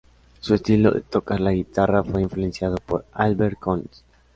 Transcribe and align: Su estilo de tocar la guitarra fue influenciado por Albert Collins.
Su 0.39 0.55
estilo 0.55 0.89
de 0.89 1.01
tocar 1.01 1.39
la 1.39 1.51
guitarra 1.51 2.03
fue 2.03 2.23
influenciado 2.23 2.77
por 2.77 3.05
Albert 3.13 3.59
Collins. 3.59 4.03